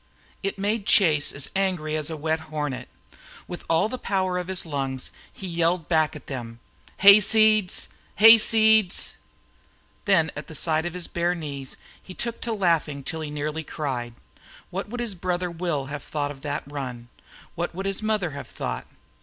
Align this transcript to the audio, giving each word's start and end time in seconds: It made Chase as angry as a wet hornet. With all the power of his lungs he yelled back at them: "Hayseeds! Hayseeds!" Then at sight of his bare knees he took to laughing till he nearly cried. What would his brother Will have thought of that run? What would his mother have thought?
It 0.41 0.57
made 0.57 0.87
Chase 0.87 1.31
as 1.31 1.51
angry 1.55 1.95
as 1.95 2.09
a 2.09 2.17
wet 2.17 2.39
hornet. 2.49 2.89
With 3.47 3.63
all 3.69 3.87
the 3.87 3.99
power 3.99 4.39
of 4.39 4.47
his 4.47 4.65
lungs 4.65 5.11
he 5.31 5.45
yelled 5.45 5.87
back 5.87 6.15
at 6.15 6.25
them: 6.25 6.59
"Hayseeds! 7.03 7.87
Hayseeds!" 8.19 9.17
Then 10.05 10.31
at 10.35 10.57
sight 10.57 10.87
of 10.87 10.95
his 10.95 11.05
bare 11.05 11.35
knees 11.35 11.77
he 12.01 12.15
took 12.15 12.41
to 12.41 12.51
laughing 12.51 13.03
till 13.03 13.21
he 13.21 13.29
nearly 13.29 13.63
cried. 13.63 14.15
What 14.71 14.89
would 14.89 15.01
his 15.01 15.13
brother 15.13 15.51
Will 15.51 15.85
have 15.85 16.01
thought 16.01 16.31
of 16.31 16.41
that 16.41 16.63
run? 16.65 17.09
What 17.53 17.75
would 17.75 17.85
his 17.85 18.01
mother 18.01 18.31
have 18.31 18.47
thought? 18.47 18.87